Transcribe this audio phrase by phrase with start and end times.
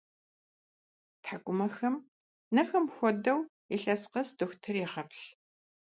[1.23, 1.95] ТхьэкӀумэхэм,
[2.55, 3.39] нэхэм хуэдэу,
[3.75, 5.25] илъэс къэс дохутыр егъэплъ.